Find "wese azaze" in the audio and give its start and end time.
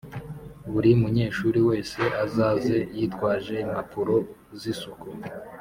1.69-2.77